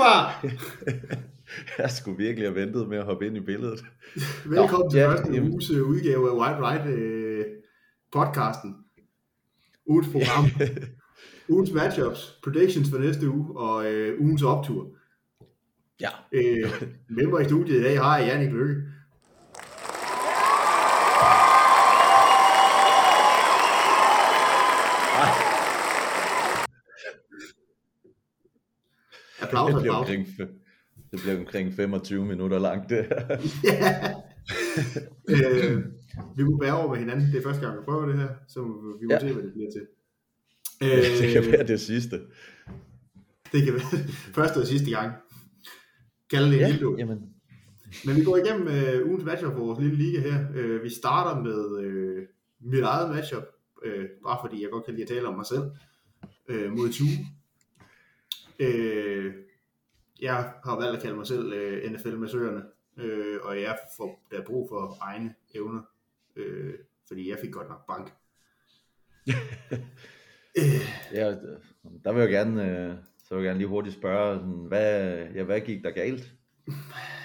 [0.00, 0.46] Akbar!
[1.78, 3.84] jeg skulle virkelig have ventet med at hoppe ind i billedet.
[4.56, 5.52] Velkommen Nå, til ja, første jamen.
[5.52, 7.44] uges øh, udgave af White Right øh,
[8.12, 8.76] podcasten.
[9.86, 10.44] Ugens program.
[11.54, 14.88] ugens matchups, predictions for næste uge og øh, ugens optur.
[16.00, 16.10] Ja.
[16.32, 18.82] Øh, med mig i studiet i dag har jeg Jannik Lykke.
[29.66, 30.26] Applaus, Det bliver, omkring,
[31.12, 32.90] det bliver omkring 25 minutter langt.
[32.90, 33.38] Det her.
[33.64, 34.14] Ja.
[35.74, 35.84] øh,
[36.36, 37.26] vi må bære over med hinanden.
[37.32, 38.60] Det er første gang, vi prøver det her, så
[39.00, 39.20] vi må Ja.
[39.20, 39.86] se, hvad det bliver til.
[41.22, 42.20] det kan være det sidste.
[43.52, 43.98] det kan være
[44.38, 45.12] første og sidste gang.
[46.30, 47.18] Kalde det en Ja, lille jamen,
[48.06, 50.46] Men vi går igennem øh, ugens matchup for vores lille liga her.
[50.54, 52.26] Øh, vi starter med øh,
[52.60, 53.42] mit eget matchup,
[53.84, 55.62] øh, bare fordi jeg godt kan lide at tale om mig selv,
[56.48, 57.08] øh, mod Tue.
[58.58, 59.32] Øh,
[60.22, 62.62] jeg har valgt at kalde mig selv øh, NFL-massørerne,
[62.96, 65.82] øh, og jeg får der er brug for egne evner,
[66.36, 66.74] øh,
[67.08, 68.12] fordi jeg fik godt nok bank.
[70.58, 70.86] øh,
[71.18, 71.36] ja,
[72.04, 75.42] der vil jeg gerne, øh, så vil jeg gerne lige hurtigt spørge, sådan, hvad, ja,
[75.42, 76.34] hvad gik der galt?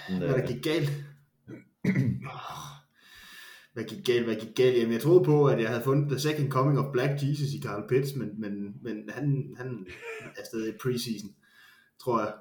[0.07, 0.89] Sådan, hvad der øh, gik galt?
[3.73, 4.77] hvad gik galt, hvad gik galt?
[4.77, 7.61] Jamen, jeg troede på, at jeg havde fundet the second coming of Black Jesus i
[7.61, 9.87] Carl Pitts, men, men, men han, han
[10.37, 11.29] er stadig i preseason,
[12.03, 12.33] tror jeg.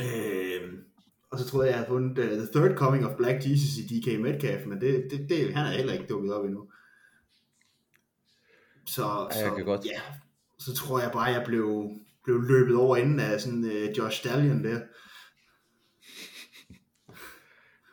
[0.04, 0.72] øh,
[1.30, 3.82] og så troede jeg, jeg havde fundet uh, the third coming of Black Jesus i
[4.00, 6.70] DK Metcalf, men det, det, det, han er heller ikke dukket op endnu.
[8.86, 10.00] Så, jeg så kan godt- ja,
[10.58, 11.90] så tror jeg bare, jeg blev,
[12.24, 14.80] blev løbet over enden af sådan uh, Josh Stallion der.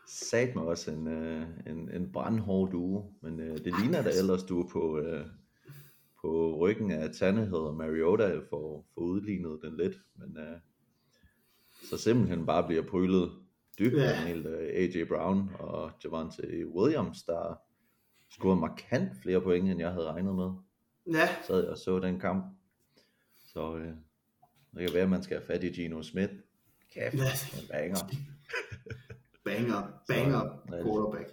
[0.08, 4.44] sat mig også en, øh, en, en brandhård duo, men øh, det ligner da ellers
[4.44, 5.25] du er på, øh,
[6.22, 10.58] på ryggen af Tannehill og Mariota for, for udlignet den lidt, men øh,
[11.90, 13.32] så simpelthen bare bliver prylet
[13.80, 14.04] dybt Ja.
[14.04, 17.60] af en helt øh, AJ Brown og Javante Williams, der
[18.30, 20.50] scorede markant flere point, end jeg havde regnet med.
[21.20, 22.46] Ja, sad jeg og så den kamp.
[23.46, 23.88] Så øh,
[24.74, 26.34] det kan være, at man skal have fat i Gino Smith.
[26.94, 27.22] Kæft, Ja.
[27.62, 27.98] en banger.
[29.46, 31.30] banger, banger quarterback.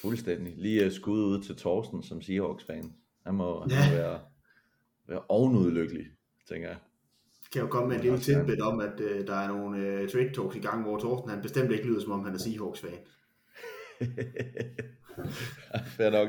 [0.00, 0.54] Fuldstændig.
[0.56, 2.92] Lige skud ud til Thorsten som Seahawks-fan.
[3.26, 3.74] Han må, Ja.
[3.74, 4.20] han må være,
[5.08, 6.06] være ovenudlykkelig,
[6.48, 6.76] tænker jeg.
[7.52, 10.32] Kan jo komme med en lille tidbit om, at uh, der er nogle uh, trade
[10.34, 12.98] talks i gang, hvor Thorsten han bestemt ikke lyder, som om han er Seahawks-fan.
[15.96, 16.28] Fair nok.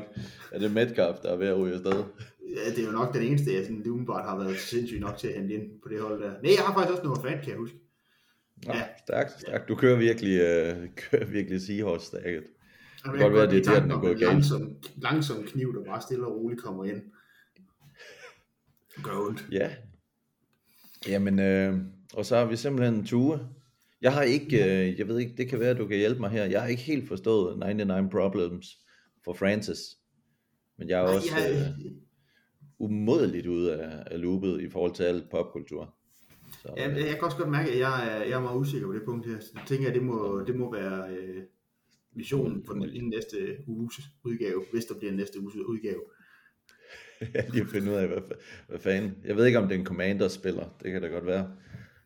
[0.52, 2.04] Er det Metcalf, der er ved at ryge afsted?
[2.56, 5.28] Ja, det er jo nok den eneste, jeg sådan umiddelbart har været sindssygt nok til
[5.28, 6.30] at hente ind på det hold der.
[6.30, 7.76] Nej, jeg har faktisk også noget fan, kan jeg huske.
[8.66, 8.82] Nå, Ja.
[9.04, 9.68] stærkt, stærkt.
[9.68, 12.44] Du kører virkelig, uh, kører virkelig Seahawks-stærket.
[13.12, 14.32] Det kan godt være, det er der, den er gået galt.
[14.32, 17.02] langsom, langsom kniv, der bare stille og roligt kommer ind.
[19.02, 19.46] Gør ondt.
[19.52, 19.70] Ja.
[21.08, 21.78] Jamen, øh,
[22.14, 23.40] og så har vi simpelthen en tue.
[24.00, 26.30] Jeg har ikke, øh, jeg ved ikke, det kan være, at du kan hjælpe mig
[26.30, 26.44] her.
[26.44, 28.66] Jeg har ikke helt forstået 99 Problems
[29.24, 29.78] for Francis.
[30.78, 31.92] Men jeg er også øh,
[32.78, 35.94] umådeligt ude af, af loopet i forhold til alt popkultur.
[36.62, 38.92] Så, Ja, jeg kan også godt mærke, at jeg er, jeg er meget usikker på
[38.92, 39.40] det punkt her.
[39.40, 41.42] Så jeg tænker, at det må, det må være øh,
[42.16, 43.94] missionen for den næste uges
[44.24, 46.02] udgave, hvis der bliver en næste uges udgave.
[47.34, 48.20] jeg lige finde ud af, hvad,
[48.68, 49.16] hvad fanden.
[49.24, 50.68] Jeg ved ikke, om det er en commander-spiller.
[50.82, 51.52] Det kan da godt være.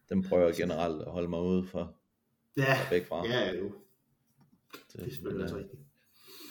[0.09, 1.97] Den prøver jeg generelt at holde mig ude for.
[2.57, 3.27] Ja, væk fra.
[3.27, 3.65] ja jo.
[4.73, 5.83] Det, Det er selvfølgelig også øh, rigtigt.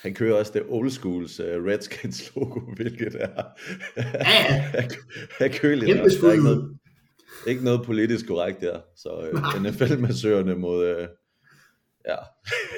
[0.02, 3.44] Han kører også det old schools uh, Redskins logo, hvilket er,
[3.98, 4.84] Ja,
[5.46, 5.98] er køligt.
[5.98, 6.78] Der er ikke noget,
[7.48, 8.82] ikke noget politisk korrekt der.
[8.96, 11.08] Så uh, NFL-massørerne mod, uh,
[12.08, 12.16] ja,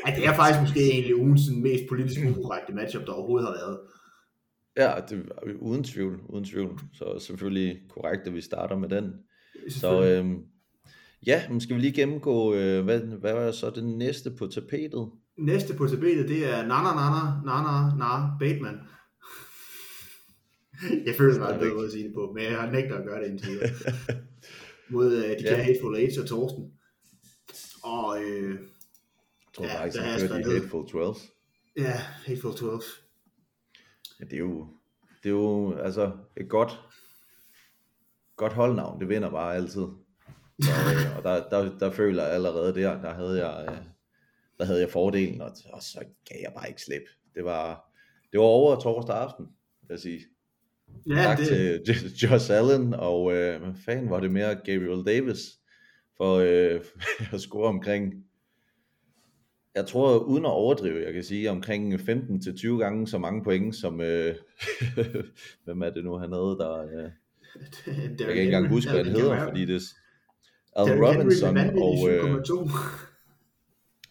[0.07, 3.79] ja, det er faktisk måske egentlig ugens mest politisk ukorrekte matchup, der overhovedet har været.
[4.77, 6.79] ja det, er uden tvivl, uden tvivl.
[6.93, 9.13] Så selvfølgelig korrekt, at vi starter med den.
[9.69, 10.37] Så øhm,
[11.27, 15.09] ja, men skal vi lige gennemgå, øh, hvad, hvad var så det næste på tapetet?
[15.37, 18.79] Næste på tapetet, det er Nana Nana Nana Nana Bateman.
[21.05, 23.23] Jeg føler mig bedre måde at sige det på, men jeg har nægter at gøre
[23.23, 23.69] det indtil videre.
[24.93, 25.35] Mod uh, de Ja.
[25.41, 26.71] kære Hateful Eight og Torsten.
[27.83, 28.59] Og øh,
[29.53, 30.53] tror Ja, faktisk, han jeg kørte i.
[30.53, 31.15] Hateful 12.
[31.77, 31.93] ja,
[32.25, 32.81] Hateful 12.
[34.19, 34.67] Ja, det er jo,
[35.23, 36.79] det er jo altså et godt,
[38.35, 38.99] godt holdnavn.
[38.99, 39.87] Det vinder bare altid.
[40.61, 43.77] Så, øh, og der, der, der føler jeg allerede der, der havde jeg, øh,
[44.57, 45.99] der havde jeg fordelen, og, og så
[46.29, 47.03] gav jeg bare ikke slip.
[47.35, 47.91] Det var,
[48.31, 49.45] det var over torsdag aften,
[49.81, 50.19] vil jeg sige.
[51.07, 51.47] Ja, tak det,
[51.85, 55.39] til Josh Allen, og øh, hvad fanden var det mere, Gabriel Davis,
[56.17, 56.81] for øh,
[57.33, 58.13] at score omkring,
[59.75, 64.01] jeg tror uden at overdrive, jeg kan sige, omkring 15-20 gange så mange point, som,
[64.01, 64.35] øh,
[65.65, 67.03] hvem er det nu, havde, der, øh,
[67.95, 69.81] jeg kan ikke engang huske, hvad han hedder, fordi det,
[70.75, 72.09] Derrick Henry Robinson og...
[72.09, 72.69] Øh, 7,2.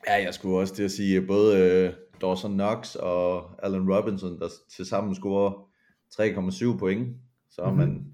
[0.07, 4.49] ja, jeg skulle også til at sige, både øh, Dawson Knox og Allen Robinson, der
[4.77, 5.69] til sammen scorer
[6.75, 7.17] 3,7 point,
[7.51, 7.79] så er Mhm.
[7.79, 8.07] man,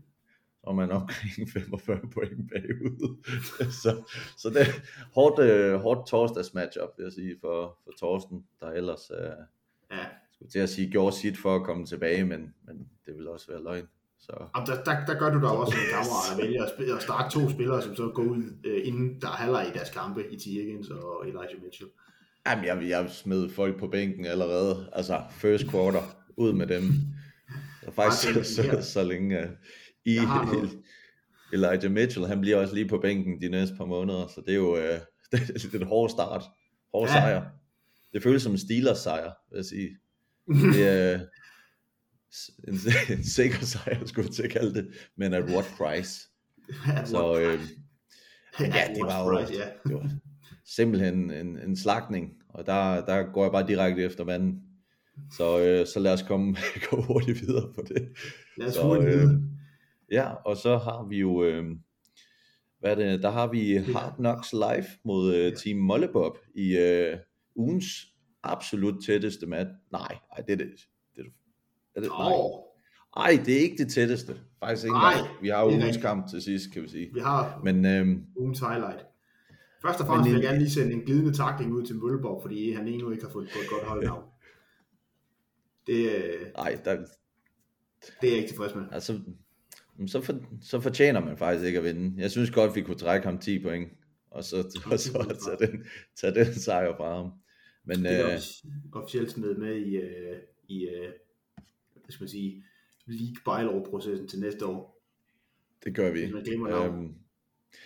[0.67, 3.17] er man omkring 45 point bagud.
[3.83, 4.03] så,
[4.39, 4.73] så det er
[5.15, 9.31] hårdt, øh, hårdt torsdags matchup, vil jeg sige, for, for Torsten, der ellers øh,
[9.91, 13.29] Ja, skulle til at sige, gjorde sit for at komme tilbage, men, men det vil
[13.29, 13.89] også være løgn.
[14.19, 16.97] Så og der, der, der gør du da også en kammerat at vælge at, spille,
[16.97, 19.91] at starte to spillere, som så går ud, øh, inden der er halvleg i deres
[19.91, 20.45] kampe, i T.
[20.45, 21.91] Higgins og Elijah Mitchell.
[22.47, 24.91] Jamen, jeg, jeg smed folk på bænken allerede.
[24.93, 26.03] Altså, first quarter.
[26.37, 26.83] Ud med dem.
[27.85, 29.49] Så faktisk så, så, så længe uh,
[30.07, 30.19] i.
[31.53, 34.57] Elijah Mitchell, han bliver også lige på bænken de næste par måneder, så det er
[34.57, 34.79] jo uh,
[35.33, 36.43] det er en hård start.
[36.95, 37.13] Hård Ja.
[37.13, 37.43] sejr.
[38.13, 39.97] Det føles som en Steelers sejr, vil jeg sige.
[40.73, 41.21] Det er
[42.69, 42.75] en,
[43.19, 46.21] en sikker sejr, skulle jeg til at kalde det, men at what price?
[47.05, 47.61] Så øh,
[48.61, 49.39] ja, det var jo
[49.85, 50.11] det var
[50.65, 54.63] simpelthen en, en slagning, og der, der går jeg bare direkte efter manden.
[55.37, 56.57] Så, øh, så lad os komme
[56.91, 58.09] gå hurtigt videre på det.
[58.57, 59.43] Lad os Så, hurtigt øh, videre.
[60.11, 61.65] Ja, og så har vi jo, øh,
[62.81, 67.17] hvad er det, der har vi Hard Knocks Live mod øh, Team Mollebob i øh,
[67.55, 67.87] ugens
[68.43, 69.71] absolut tætteste match.
[69.93, 70.71] Nej, nej, det er det.
[71.17, 71.33] det, er det,
[71.95, 72.33] er det nej.
[73.17, 74.41] Ej, det er ikke det tætteste.
[74.61, 75.15] Faktisk ikke Nej.
[75.43, 77.11] Vi har jo ugens kamp til sidst, kan vi sige.
[77.15, 79.07] vi har Men øh, ugens highlight.
[79.83, 82.73] Først og fremmest vil jeg gerne lige sende en glidende takling ud til Mølleborg, fordi
[82.73, 84.25] han endnu ikke har fået på et godt holdnavn.
[85.87, 86.97] Det, øh, nej, der,
[88.21, 88.85] det er jeg ikke tilfreds med.
[88.93, 89.21] Altså,
[90.07, 92.23] så, for, så fortjener man faktisk ikke at vinde.
[92.23, 93.93] Jeg synes godt, vi kunne trække ham 10 point,
[94.31, 94.57] og så,
[94.93, 95.85] og så tage, den,
[96.17, 97.33] tage den sejr fra ham.
[97.85, 98.41] Men Det er øh,
[98.93, 100.37] officielt smidt med i, øh,
[100.69, 101.13] i øh,
[101.93, 102.65] hvad skal man sige,
[103.07, 105.03] league bylaw-processen til næste år.
[105.85, 106.25] det gør vi.
[106.85, 107.15] Øhm,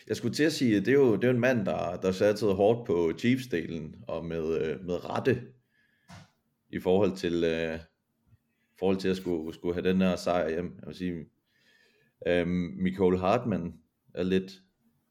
[0.07, 1.97] jeg skulle til at sige, at det er jo, det er jo en mand, der,
[1.97, 5.43] der satsede hårdt på Chiefs-delen, og med, øh, med rette,
[6.71, 7.79] i forhold til, øh,
[8.79, 10.77] forhold til at skulle, skulle have den her sejr hjem.
[10.81, 11.27] Jeg vil sige,
[12.27, 13.75] øhm, Michael Hartmann
[14.15, 14.53] er lidt,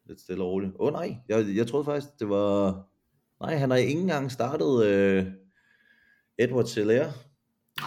[0.06, 0.70] lidt stille og rolig.
[0.80, 2.86] Åh oh, nej, jeg, jeg troede faktisk, det var...
[3.42, 5.26] Nej, han har ikke engang startet øh,
[6.38, 7.12] Edward Selaire.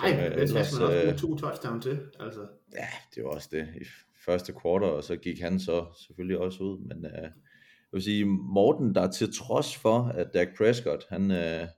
[0.03, 2.01] Nej, øh, men det ellers, man også øh, to touchdown til.
[2.21, 2.41] Altså,
[2.73, 3.85] Ja, det var også det i
[4.27, 6.79] første kvartal, og så gik han så selvfølgelig også ud.
[6.79, 7.33] Men øh, jeg
[7.93, 11.69] vil sige, Morten, der til trods for, at Dak Prescott, han øh,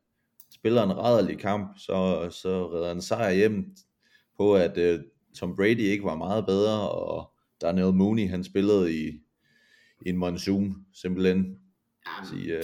[0.55, 3.77] spiller en rædderlig kamp, så, så redder han sejr hjem
[4.37, 5.01] på, at øh,
[5.37, 7.34] Tom Brady ikke var meget bedre, og
[7.67, 9.09] Daniel Mooney, han spillede i,
[10.07, 11.59] i en monsoon, simpelthen.
[12.07, 12.63] ja, Sige, øh,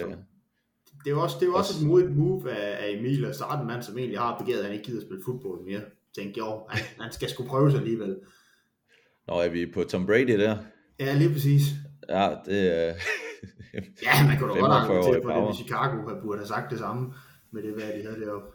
[1.04, 3.34] det er jo også, det er også også- et modigt move af, af Emil at
[3.34, 5.80] starte en mand, som egentlig har begavet, at han ikke gider spille fodbold mere.
[6.18, 8.16] Tænkte, jo, han, han skal sgu prøve sig alligevel.
[9.26, 10.58] når er vi på Tom Brady der?
[11.00, 11.62] Ja, lige præcis.
[12.08, 12.94] Ja, det er...
[14.02, 15.34] Ja, man kunne da godt 45 argumentere i at power.
[15.36, 17.12] det med Chicago han burde have sagt det samme
[17.50, 18.48] med det, hvad de havde deroppe.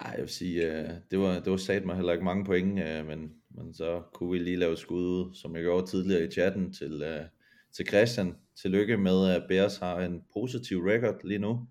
[0.00, 2.80] Ej, jeg vil sige, øh, det var, det var sat mig heller ikke mange point,
[2.80, 6.30] øh, men, men så kunne vi lige lave skud ud, som jeg gjorde tidligere i
[6.30, 7.24] chatten til, øh,
[7.72, 8.34] til Christian.
[8.62, 11.66] Tillykke med, at Bears har en positiv record lige nu.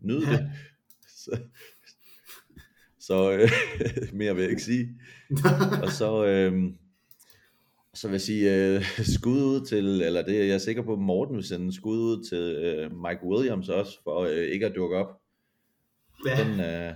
[0.00, 0.50] Nyd det.
[1.24, 1.38] så
[3.08, 3.50] så øh,
[4.18, 4.88] mere vil jeg ikke sige.
[5.84, 6.72] Og så, øh,
[7.94, 8.84] så vil jeg sige øh,
[9.16, 12.24] skud ud til, eller det er jeg er sikker på, Morten vil sende skud ud
[12.24, 15.20] til øh, Mike Williams også, for øh, ikke at dukke op.
[16.26, 16.92] Ja, Den, øh,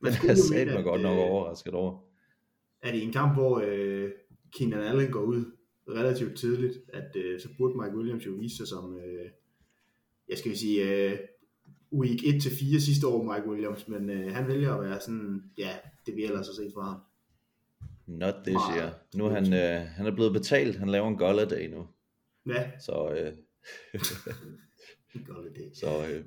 [0.00, 2.11] den er jo sat mene, mig at, godt nok øh, overrasket over.
[2.82, 4.10] At i en kamp, hvor øh,
[4.58, 5.44] Keenan Allen går ud
[5.88, 9.30] relativt tidligt, at øh, så burde Mike Williams jo vise sig som, øh,
[10.28, 11.18] jeg skal sige, øh,
[11.92, 15.70] week 1-4 sidste år, Mike Williams, men øh, han vælger at være sådan, ja,
[16.06, 17.00] det vi ellers har set fra ham.
[18.06, 18.98] Not this Meget year.
[19.14, 20.76] Nu er han, øh, han er blevet betalt.
[20.76, 21.86] Han laver en Golladay nu.
[22.46, 23.32] Ja, Så, øh,
[25.74, 26.24] så øh,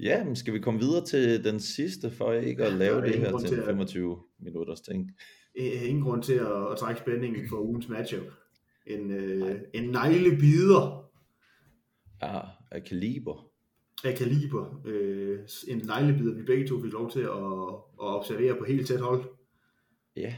[0.00, 3.38] ja, men skal vi komme videre til den sidste, for ikke at lave det her
[3.38, 5.10] til til en at- 25 minutters ting.
[5.56, 8.26] Øh, ingen grund til at, at trække spændingen for ugens matchup.
[8.86, 11.02] En, øh, en neglebider
[12.22, 13.50] Ja, af kaliber.
[14.04, 14.80] af kaliber.
[14.84, 17.28] Øh, en neglebider, vi begge to fik lov til at,
[18.00, 19.24] at observere på helt tæt hold.
[20.16, 20.34] Ja.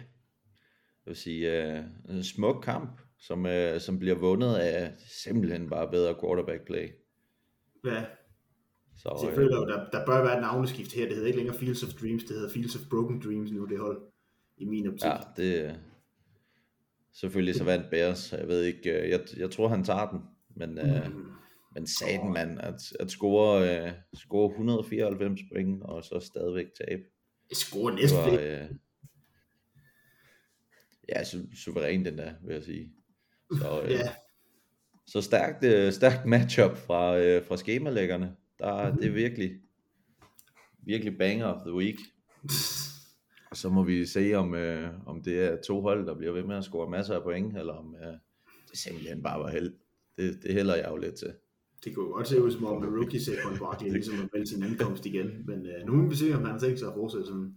[1.06, 5.90] Jeg vil sige, øh, en smuk kamp, som, øh, som bliver vundet af simpelthen bare
[5.90, 6.88] bedre quarterback play.
[7.84, 8.04] Ja,
[8.96, 11.04] Så, føler jo, der, der bør være et navneskift her.
[11.06, 13.78] Det hedder ikke længere Fields of Dreams, det hedder Fields of Broken Dreams nu, det
[13.78, 14.00] hold.
[14.58, 15.04] I min optik.
[15.04, 15.80] Ja, det
[17.12, 20.20] selvfølgelig så vandt Bears, jeg ved ikke, øh, jeg, jeg tror han tager den,
[20.56, 21.26] men, øh, Mm.
[21.74, 27.02] men saten mand, at, at score, øh, score 194 point, og så stadigvæk tabe,
[27.50, 28.70] Jeg scorer det næsten var, øh,
[31.08, 32.92] ja, su- suveræn den der, vil jeg sige.
[33.60, 34.08] Så, øh, Ja,
[35.06, 38.36] så stærkt, øh, stærkt matchup fra, øh, fra skemalæggerne.
[38.58, 39.00] Der, mm-hmm.
[39.00, 39.50] Det er virkelig,
[40.82, 41.96] virkelig banger of the week.
[43.50, 46.42] Og så må vi se, om, øh, om det er to hold, der bliver ved
[46.42, 48.12] med at score masser af point, eller om øh,
[48.70, 49.72] det simpelthen bare var held.
[50.16, 51.32] Det, det hælder jeg jo lidt til.
[51.84, 55.06] Det kunne godt se ud som om rookie Saquon Barkley ligesom har valgt sin ankomst
[55.06, 57.54] igen, men øh, nu må vi se, om han har tænkt sig at fortsætte sådan.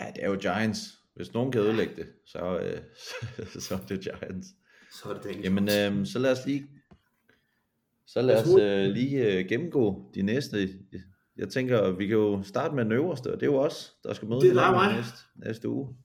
[0.00, 0.80] Ja, det er jo Giants.
[1.14, 2.80] Hvis nogen kan ødelægge det, så, øh,
[3.46, 4.48] så, så er det Giants.
[4.92, 5.44] Så er det Daniels.
[5.44, 6.66] Jamen, øh, så lad os lige,
[8.06, 10.68] så lad os øh, lige øh, gennemgå de næste.
[11.40, 14.14] Jeg tænker, vi kan jo starte med den øverste, og det er jo os, der
[14.14, 14.54] skal møde Det er
[14.86, 15.96] dig næste, næste uge.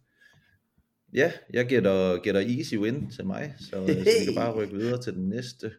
[1.13, 4.75] Ja, jeg gætter, gætter easy win til mig, så, øh, så vi kan bare rykke
[4.75, 5.71] videre til den næste.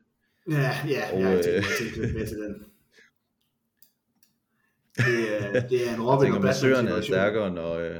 [0.51, 2.65] Ja, ja, Og, jeg har øh, til den.
[4.97, 7.97] Det er, det er en Jeg Robin tænker, og Batman er stærkere, når, øh,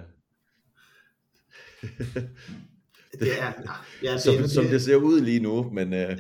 [3.21, 3.53] Det er,
[4.03, 6.19] ja, det, som, det, som det ser ud lige nu, men øh, Ja, jeg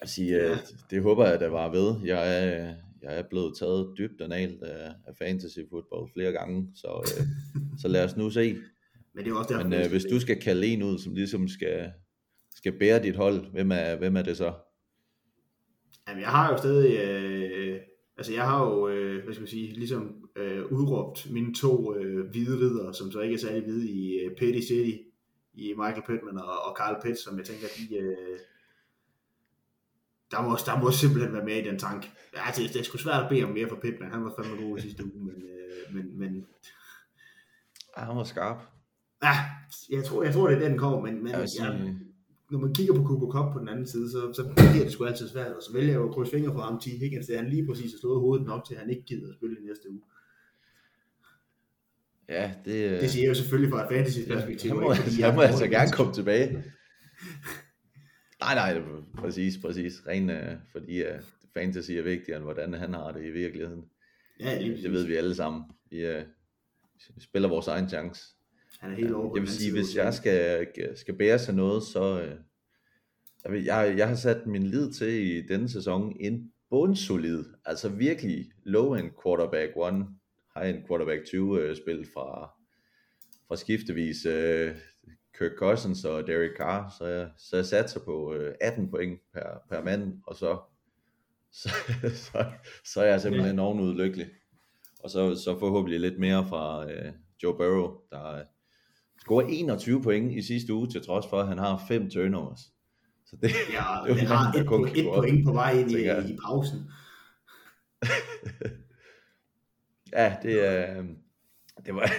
[0.00, 0.56] vil sige, øh, Ja.
[0.90, 1.94] det håber jeg, der var ved.
[2.04, 6.88] Jeg er, jeg er blevet taget dybt analt af, af fantasy football flere gange, så,
[7.18, 7.26] øh,
[7.82, 8.56] så lad os nu se.
[9.14, 11.48] men det er også derfor, Men øh, hvis du skal kalde en ud, som ligesom
[11.48, 11.92] skal,
[12.54, 14.52] skal bære dit hold, hvem er, hvem er det så?
[16.08, 17.80] Jamen, jeg har jo stadig, øh,
[18.16, 22.30] altså jeg har jo, øh, hvad skal man sige, ligesom øh, udråbt mine to øh,
[22.30, 24.96] hvide ridder, som så ikke er særlig hvide i øh, Petty City,
[25.54, 28.38] i Michael Pittman og, og Carl Pitts, som jeg tænker, de, øh,
[30.30, 32.10] der, må, der må simpelthen være mere i den tank.
[32.36, 34.62] Ja, det, det er sgu svært at bede om mere for Pittman, han var fandme
[34.66, 36.46] god i sidste uge, men, øh, men, men
[37.96, 38.56] Ah, han var skarp.
[39.22, 39.34] ja,
[39.90, 41.98] jeg tror, jeg tror det er den kommer, men, men Jeg ja, sige,
[42.50, 45.04] når man kigger på Cooper Cup på den anden side, så, så bliver det sgu
[45.04, 46.84] altid svært, og så vælger jeg jo at krydse fingre for ham, T.
[46.84, 49.34] Higgins, det han lige præcis har slået hovedet nok til, at han ikke gider at
[49.34, 50.00] spille i næste uge.
[52.28, 54.70] ja, det, øh, Det siger jeg jo selvfølgelig fra et fantasy-perspektiv.
[54.70, 56.64] han må, han må altså gerne komme tilbage.
[58.40, 58.82] Nej, nej,
[59.18, 60.06] præcis, præcis.
[60.06, 61.08] Ren, øh, fordi uh,
[61.54, 63.84] fantasy er vigtigere, end hvordan han har det i virkeligheden.
[64.40, 64.82] Ja, lige præcis.
[64.84, 65.62] Det ved vi alle sammen.
[65.90, 65.96] Vi,
[67.14, 68.22] vi spiller vores egen chance.
[68.80, 70.66] Han er helt over Jeg vil sige, hvis jeg skal,
[70.96, 72.22] skal bære sig noget, så...
[72.22, 72.34] Øh,
[73.44, 77.88] jeg, vil- jeg, jeg har sat min lid til i denne sæson en bundsolid, altså
[77.88, 80.06] virkelig low-end quarterback one,
[80.56, 82.50] high-end quarterback 2 øh, spil fra,
[83.48, 84.74] fra skiftevis øh,
[85.40, 89.62] Kirk Cousins og Derek Carr, så jeg, så jeg satser på øh, 18 point per,
[89.70, 90.58] per mand, og så,
[91.60, 91.68] så,
[92.14, 92.44] så,
[92.84, 94.26] så er jeg simpelthen ovenud lykkelig.
[95.04, 98.44] Og så, så forhåbentlig lidt mere fra øh, Joe Burrow, der øh,
[99.20, 102.60] scorer 21 point i sidste uge, til trods for, at han har fem turnovers.
[103.26, 106.36] Så det, Ja, det han har et, po- et point på vej ind i, i
[106.46, 106.78] pausen.
[110.12, 110.96] Ja, det er...
[110.96, 111.04] Var,
[111.86, 112.10] det var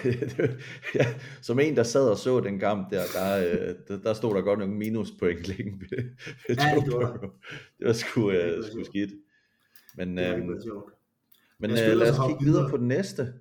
[0.99, 1.05] ja,
[1.41, 4.41] som en, der sad og så den kamp der, der, øh, der, der stod der
[4.41, 6.03] godt nok minuspoint længe ved,
[6.47, 6.85] ved Ja, det.
[6.91, 7.11] Burrow.
[7.79, 8.85] Det var sgu, Det øh, var sgu sjovt.
[8.85, 9.11] skidt.
[9.97, 10.49] Men, Det øhm,
[11.59, 13.33] men øh, lad os kigge videre på den næste.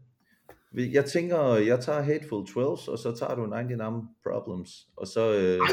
[0.75, 4.71] Jeg tænker, jeg tager Hateful 12, og så tager du 99 Problems.
[4.97, 5.69] Og så, øh, Nej,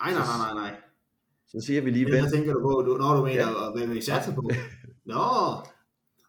[0.00, 0.80] nej, nej, nej, nej,
[1.48, 3.70] så siger vi lige, her tænker du på, du, når du mener, ja.
[3.76, 4.50] hvad vi satser på.
[5.12, 5.20] Nå,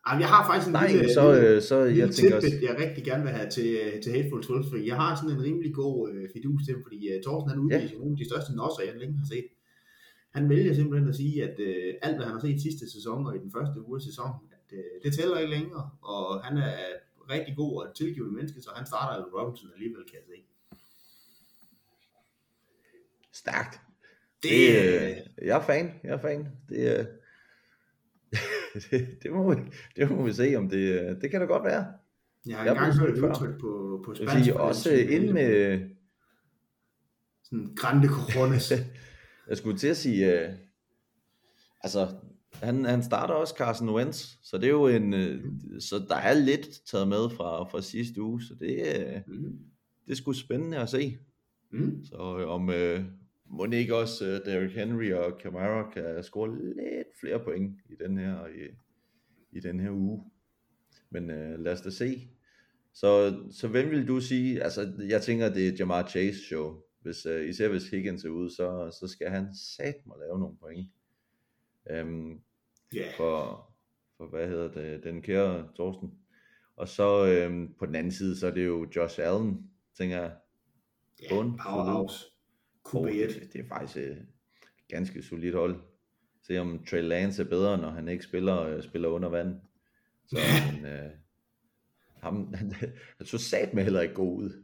[0.07, 2.69] Jamen, jeg har faktisk en Nej, lille, så, øh, så lille jeg tænker også, tidbit,
[2.69, 3.69] jeg rigtig gerne vil have til,
[4.03, 7.23] til Hateful 12, fordi jeg har sådan en rimelig god øh, fidus til, fordi øh,
[7.23, 7.99] Thorsten han udviser ja.
[8.01, 9.47] nogle af de største nosser, jeg længe har set.
[10.35, 13.33] Han vælger simpelthen at sige, at øh, alt, hvad han har set sidste sæson og
[13.37, 16.75] i den første uge af sæsonen, at øh, det tæller ikke længere, og han er
[17.35, 20.39] rigtig god og et tilgivet menneske, så han starter jo Robinson alligevel, kan jeg se.
[23.41, 23.75] stærkt.
[24.43, 26.47] Det, Det, øh, øh, jeg er fan, jeg er fan.
[26.69, 27.05] Det, øh,
[28.73, 29.61] det, det, må vi,
[29.95, 31.85] det må vi se, om det, det kan da godt være.
[32.45, 34.33] jeg har jeg engang hørt et udtryk på, på spansk.
[34.33, 35.79] sige, også sådan, ind med,
[37.43, 38.71] Sådan grande coronas.
[39.49, 40.53] jeg skulle til at sige, øh,
[41.81, 42.07] altså,
[42.53, 45.43] han, han starter også Carson Wentz, så det er jo en, øh,
[45.79, 49.57] så der er lidt taget med fra, fra sidste uge, så det, øh, mm.
[50.05, 51.17] det er sgu spændende at se.
[51.71, 52.05] Mm.
[52.05, 53.03] Så øh, om øh,
[53.49, 58.17] må ikke også øh, Derrick Henry og Kamara kan score lidt flere point i den
[58.17, 58.75] her i,
[59.51, 60.31] i den her uge.
[61.09, 62.29] Men øh, lad os da se.
[62.93, 66.81] Så, så hvem vil du sige, altså jeg tænker det er Jamar Chase show.
[67.01, 70.87] Hvis, øh, især hvis Higgins er ude, så, så skal han satme lave nogle point.
[71.89, 72.41] Øhm,
[72.93, 73.69] Ja, for,
[74.17, 76.11] for hvad hedder det, den kære Thorsten.
[76.75, 80.35] Og så øhm, på den anden side, så er det jo Josh Allen, tænker jeg.
[81.21, 82.25] ja bund, powerhouse.
[82.89, 83.39] QB1.
[83.39, 84.25] det, det er faktisk et
[84.87, 85.81] ganske solidt hold.
[86.43, 89.55] Se om Trey Lance er bedre, når han ikke spiller, øh, spiller under vand.
[90.27, 90.37] Så
[90.73, 91.09] men, øh,
[92.23, 92.71] ham, han,
[93.17, 94.63] han så sat med heller ikke god ud.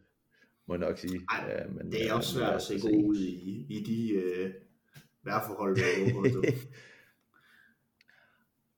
[0.66, 1.22] må jeg nok sige.
[1.32, 4.14] Ej, ja, men, Det er øh, også svært at se god ud i, i de
[4.14, 4.54] øh,
[5.28, 5.76] har på
[6.30, 6.42] stå.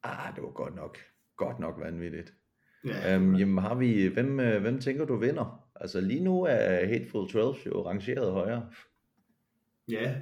[0.04, 0.98] ah, det var godt nok,
[1.36, 2.34] godt nok vanvittigt.
[2.86, 5.70] Ja, Um, jamen har vi, hvem, øh, hvem tænker du vinder?
[5.76, 8.70] Altså lige nu er Hateful 12 jo rangeret højere.
[9.90, 10.16] Ja.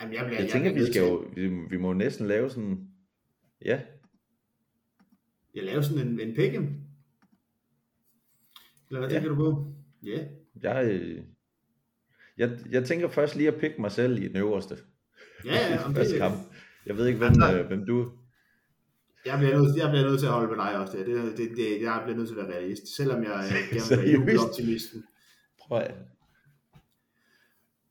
[0.00, 2.88] Jamen, jeg, bliver, Jeg tænker, vi skal jo, vi, vi må næsten lave sådan,
[3.64, 3.80] ja,
[5.54, 6.64] Jeg laver sådan en, en pick'em.
[8.88, 9.14] Eller hvad Ja.
[9.14, 9.74] tænker du på?
[10.02, 10.26] Ja.
[10.62, 11.24] jeg, øh,
[12.38, 14.76] jeg, jeg tænker først lige at pikke mig selv i den øverste
[15.44, 16.36] Ja, ja, om det, kamp.
[16.86, 18.12] Jeg ved ikke, hvem, Altså- øh, hvem du,
[19.26, 20.96] jeg, bliver nødt, jeg bliver nødt til at holde med dig også.
[20.98, 22.96] Det, det, det, det, jeg bliver nødt til at være realist.
[22.96, 24.14] Selvom jeg øh, gerne vil Seriøst?
[24.14, 25.04] jubeloptimisten.
[25.60, 25.94] prøv at,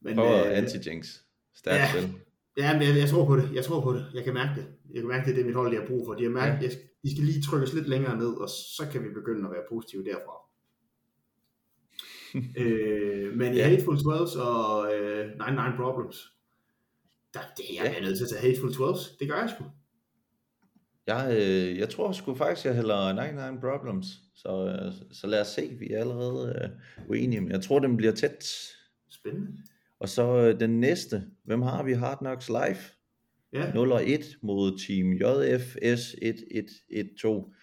[0.02, 1.20] Men, at øh, anti-jinx.
[1.56, 1.90] Stærkt ja.
[2.02, 2.14] spil.
[2.58, 3.50] Ja, men jeg, jeg, tror på det.
[3.54, 4.06] Jeg tror på det.
[4.14, 4.68] Jeg kan mærke det.
[4.94, 6.14] Jeg kan mærke det, det er mit hold, de har brug for.
[6.14, 6.68] De, har mærket, Ja.
[6.70, 6.72] jeg,
[7.04, 10.04] de skal lige trykkes lidt længere ned, og så kan vi begynde at være positive
[10.04, 10.36] derfra.
[12.62, 13.68] øh, men i Ja.
[13.70, 16.18] Hateful 12 og øh, 99 Problems,
[17.34, 17.98] der, det, jeg Ja.
[17.98, 18.96] er nødt til at tage Hateful 12.
[19.20, 19.64] Det gør jeg sgu.
[21.08, 24.06] Jeg, øh, jeg tror sgu faktisk, jeg hælder 99 Problems.
[24.36, 26.70] Så, øh, så lad os se, vi er allerede øh,
[27.10, 27.42] uenige.
[27.42, 28.46] Men jeg tror, den bliver tæt.
[29.10, 29.48] Spændende.
[30.02, 31.24] Og så øh, den næste.
[31.44, 31.94] Hvem har vi?
[31.94, 32.78] Hard Knocks Live.
[33.54, 37.54] Ja, 0 og 1 mod Team JFS 1112.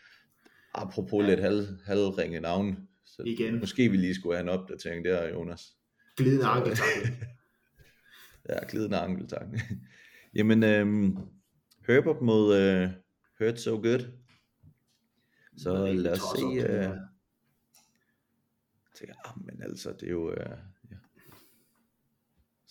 [0.75, 2.89] Apropos lidt halv, halvringe navn.
[3.05, 3.61] Så Igen.
[3.61, 5.77] Måske vi lige skulle have en opdatering der, Jonas.
[6.17, 7.17] glidende ankeltakke.
[8.49, 9.47] Ja, glidende ankel, tak.
[10.37, 11.17] Jamen, øhm,
[11.87, 12.89] Herbert mod øh,
[13.39, 14.01] Hurt So Good.
[15.57, 16.45] Så lad os se.
[16.45, 16.91] Øh,
[18.95, 20.31] tænker, ah, men altså, det er jo...
[20.31, 20.59] Øh,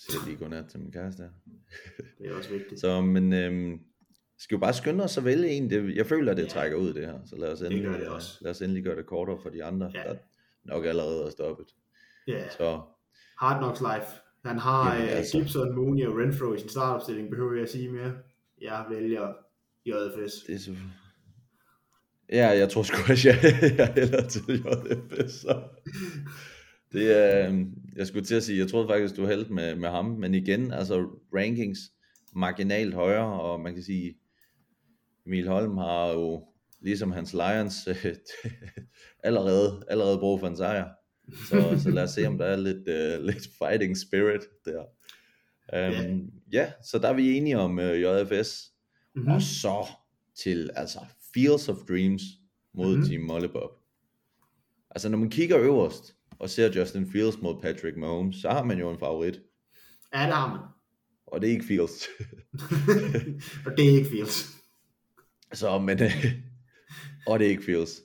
[0.10, 1.24] jeg lige godnat til min kæreste.
[2.18, 2.82] Det er også vigtigt.
[2.82, 3.80] Så, men øhm,
[4.40, 5.70] skal jo bare skynde os at vælge en.
[5.70, 6.50] Det, jeg føler, at det Ja.
[6.50, 7.20] trækker ud, det her.
[7.26, 8.38] Så lad os endelig, gør det også.
[8.42, 10.04] lad os endelig gøre det kortere for de andre, Ja.
[10.04, 10.16] der
[10.66, 11.66] nok allerede er stoppet.
[12.28, 12.82] Ja, Så
[13.40, 14.12] Hard Knocks Life.
[14.46, 15.38] Han har Jamen, øh, altså.
[15.38, 17.30] Gibson, Mooney og Renfro i sin startopstilling.
[17.30, 18.14] Behøver jeg at sige mere?
[18.62, 19.34] Jeg vælger
[19.86, 20.34] JFS.
[20.48, 20.72] det er så...
[22.32, 23.40] Ja, jeg tror sgu også, jeg,
[23.78, 25.32] jeg hælder til JFS.
[25.34, 25.62] Så.
[26.92, 29.90] Det er, øhm, jeg skulle til at sige, jeg troede faktisk, du hældte med, med
[29.90, 31.80] ham, men igen, altså rankings
[32.36, 34.18] marginalt højere, og man kan sige,
[35.26, 36.48] Emil Holm har jo,
[36.82, 37.88] ligesom hans Lions,
[39.24, 40.90] allerede, allerede brug for en sejr.
[41.50, 44.84] Så, så lad os se, om der er lidt, uh, lidt fighting spirit der.
[45.74, 48.72] Um, ja, så der er vi enige om uh, JFS.
[49.16, 49.32] Mm-hmm.
[49.32, 49.86] Og så
[50.36, 51.00] til altså
[51.34, 52.22] Fields of Dreams
[52.74, 52.96] mod Mhm.
[52.96, 53.10] mm-hmm.
[53.10, 53.72] Team Mollebob.
[54.92, 58.80] Altså når man kigger øverst og ser Justin Fields mod Patrick Mahomes, så har man
[58.80, 59.42] jo en favorit.
[60.14, 60.60] Ja, det har man.
[61.28, 62.08] Og det er ikke Fields.
[63.66, 64.58] og det er ikke Fields.
[65.54, 66.00] så, men,
[67.28, 68.02] og det er ikke Fields.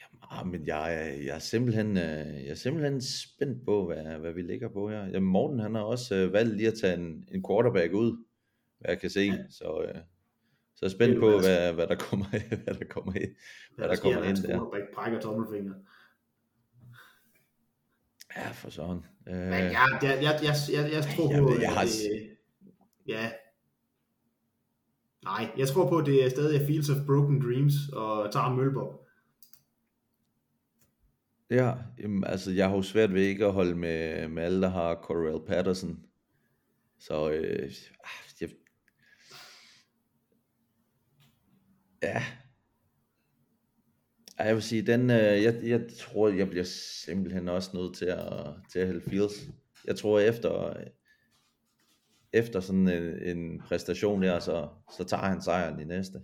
[0.00, 4.32] Jamen, ah, men jeg, jeg, er simpelthen, øh, jeg er simpelthen spændt på, hvad, hvad
[4.32, 5.04] vi ligger på her.
[5.04, 8.24] Jamen, Morten han har også øh, valgt lige at tage en, en quarterback ud,
[8.78, 9.20] hvad jeg kan se.
[9.20, 9.36] Ja.
[9.50, 10.00] Så, øh,
[10.76, 12.26] så er spændt på, hvad, hvad der kommer,
[12.64, 13.30] hvad der kommer ind.
[13.76, 14.48] Hvad der kommer ind der.
[14.48, 15.74] quarterback brækker tommelfinger.
[18.38, 19.04] Ja, for sådan.
[19.28, 22.36] Øh, Men jeg, jeg, jeg, jeg, jeg, jeg tror jeg på, jeg at har- det,
[23.06, 23.30] ja.
[25.24, 28.94] Nej, jeg tror på, det er stadig Fields of Broken Dreams og tager Mølbob.
[31.50, 34.68] Ja, jamen, altså jeg har jo svært ved ikke at holde med, med alle, der
[34.68, 36.04] har Corell Patterson.
[36.98, 37.70] Så øh,
[38.04, 38.50] ah, jeg,
[42.02, 42.22] ja.
[44.38, 46.64] Ej, Jeg vil sige, den, øh, jeg, jeg tror, jeg bliver
[47.06, 49.48] simpelthen også nødt til at, til at hælde Fields.
[49.86, 50.72] Jeg tror efter,
[52.32, 56.20] efter sådan en, en præstation der, så, så tager han sejren i næste.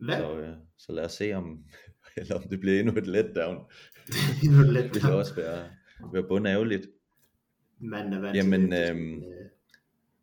[0.00, 0.16] Hvad?
[0.16, 1.64] Så, øh, så lad os se om,
[2.16, 3.56] eller om det bliver endnu et letdown.
[4.50, 4.84] Nu er det let.
[4.94, 5.64] Det ville også være,
[6.12, 6.86] være bundærgerligt.
[7.80, 9.48] Manden er vant Jamen, øhm, Øh,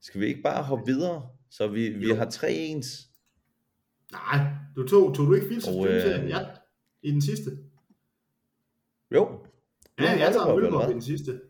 [0.01, 1.29] Skal vi ikke bare hoppe videre?
[1.49, 2.15] Så vi, vi Jo.
[2.15, 3.09] har tre ens.
[4.11, 6.39] Nej, du tog, tog du ikke Fields Og, øh, ja,
[7.03, 7.51] i den sidste?
[9.11, 9.39] Jo.
[9.99, 11.41] Ja, jeg tager Mølbob i den sidste.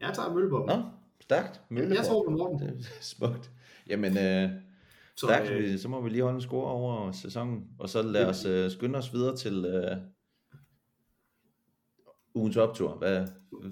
[0.00, 0.66] Jeg tager Mølbob.
[0.66, 0.82] Nå,
[1.20, 1.60] stærkt.
[1.70, 2.58] jeg tror på Morten.
[2.68, 3.50] Det er smukt.
[3.86, 4.50] Jamen, øh,
[5.16, 5.50] Så, stærkt.
[5.50, 7.64] øh, Så må vi lige holde en score over sæsonen.
[7.78, 9.96] Og så lad os øh, skynde os videre til øh,
[12.34, 12.94] ugens optur.
[12.98, 13.26] Hvad?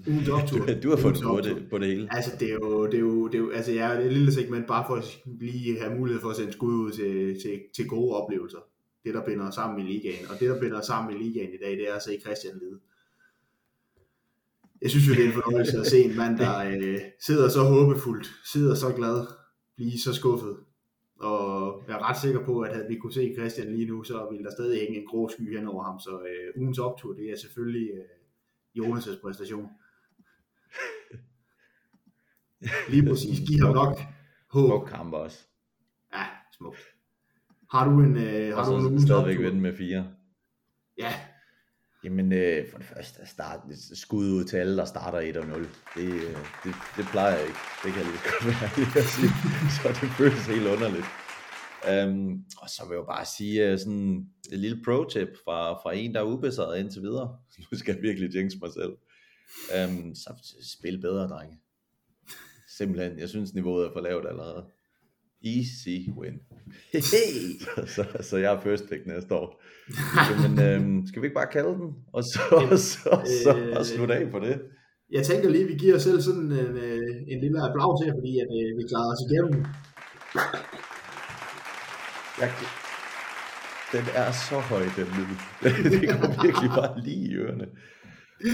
[0.07, 0.65] Ugens optur.
[0.83, 2.07] Du, har fundet på det, på det hele.
[2.11, 4.31] Altså, det er jo, det er jo, det er jo altså, jeg er et lille
[4.31, 7.87] segment bare for at lige have mulighed for at sende skud ud til, til, til
[7.87, 8.59] gode oplevelser.
[9.07, 10.25] Det, der binder os sammen i ligaen.
[10.29, 12.57] Og det, der binder os sammen i ligaen i dag, det er at se Christian
[12.57, 12.79] lide.
[14.81, 17.63] Jeg synes jo, det er en fornøjelse at se en mand, der øh, sidder så
[17.63, 19.27] håbefuldt, sidder så glad,
[19.75, 20.57] blive så skuffet.
[21.19, 24.27] Og jeg er ret sikker på, at havde vi kunne se Christian lige nu, så
[24.31, 25.99] ville der stadig hænge en grå sky hen over ham.
[25.99, 28.03] Så øh, ugens optur, det er selvfølgelig øh,
[28.79, 29.69] Jonas' præstation.
[32.89, 33.39] Lige præcis.
[33.47, 33.97] Giv ham nok
[34.47, 34.69] håb.
[34.69, 35.39] Smuk kamp også.
[36.13, 36.25] Ja,
[36.57, 36.96] smukt.
[37.71, 40.07] Har du en, øh, har Og du en så ugens stadigvæk vinde med fire.
[40.97, 41.13] Ja,
[42.03, 43.59] Jamen, øh, for det første, start,
[43.93, 45.67] skud ud til alle, der starter 1 0.
[45.95, 47.59] Det, øh, det, det plejer jeg ikke.
[47.83, 49.33] Det kan jeg lige godt være at sige.
[49.75, 51.05] Så det føles helt underligt.
[51.91, 55.95] Um, og så vil jeg jo bare sige uh, sådan et lille pro-tip fra, fra
[55.95, 57.37] en, der er ubesejret indtil videre.
[57.71, 58.93] Nu skal jeg virkelig jinx mig selv.
[59.77, 60.29] Um, så
[60.77, 61.59] spil bedre, drenge.
[62.77, 64.65] Simpelthen, jeg synes niveauet er for lavt allerede.
[65.43, 66.39] Easy win.
[67.95, 69.61] så, så jeg er first pick næste år.
[70.31, 72.39] Jamen, øhm, skal vi ikke bare kalde den, og så,
[72.91, 73.09] så,
[73.43, 74.61] så, så slutte af på det?
[75.11, 78.13] jeg tænker lige, at vi giver os selv sådan en, øh, en lille applaus her,
[78.19, 79.65] fordi at, øh, vi klarede os igennem.
[82.41, 82.49] Jeg,
[83.95, 85.33] den er så høj, den lyd.
[85.91, 87.67] det går virkelig bare lige i ørerne.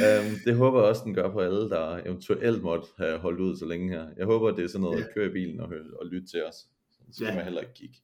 [0.06, 3.58] Um, det håber jeg også, den gør på alle, der eventuelt måtte have holdt ud
[3.58, 4.06] så længe her.
[4.17, 5.69] Jeg håber, det er sådan noget at køre i bilen og,
[6.02, 6.56] og lytte til os.
[7.12, 7.36] Så skal Ja.
[7.36, 7.96] man heller ikke kigge.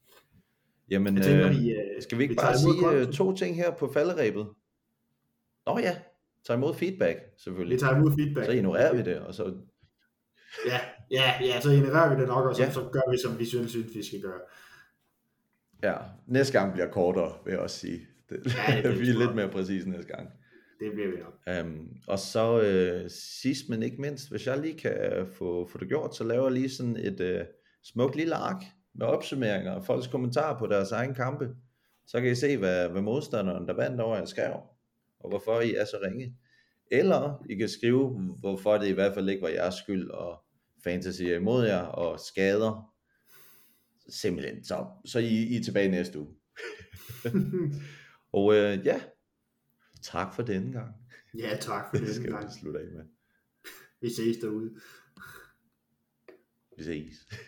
[0.91, 3.35] Jamen, Jeg tænker, øh, vi, øh, skal vi ikke vi bare tager sige øh, to
[3.35, 4.47] ting her på falderæbet?
[5.65, 5.97] Nå ja,
[6.45, 7.79] tag imod feedback, Vi selvfølgelig.
[7.79, 8.45] tager imod feedback.
[8.45, 9.53] Så ignorerer vi det, og så
[10.67, 10.79] Ja,
[11.11, 12.71] ja, ja, så ignorerer vi det nok, og så, Ja.
[12.71, 14.39] så gør vi, som vi synes, synes, vi skal gøre.
[15.83, 15.95] Ja,
[16.27, 18.07] næste gang bliver kortere, vil jeg også sige.
[18.29, 20.29] Det, Ja, det vi er lidt mere præcise næste gang.
[20.79, 21.65] Det bliver vi nok.
[21.65, 25.87] Um, og så øh, sidst men ikke mindst, hvis jeg lige kan få, få det
[25.87, 27.41] gjort, så laver jeg lige sådan et øh,
[27.83, 28.63] smukt lille ark
[28.95, 31.49] med opsummeringer og folks kommentarer på deres egen kampe.
[32.07, 34.53] Så kan I se, hvad, hvad modstanderen, der vandt over jer, skrev,
[35.19, 36.37] og hvorfor I er så ringe.
[36.91, 40.43] Eller I kan skrive, hvorfor det i hvert fald ikke var jeres skyld, og
[40.83, 42.93] fantasy er imod jer, og skader.
[44.09, 44.63] Simpelthen.
[44.63, 46.35] Så, så I, I er tilbage næste uge.
[48.33, 49.01] og øh, ja,
[50.01, 50.93] tak for denne gang.
[51.37, 52.15] ja, tak for Det det.
[52.15, 52.47] skal gang.
[52.47, 53.03] vi slutte af med.
[54.01, 54.75] Vi ses derude.
[56.77, 57.39] Vi ses.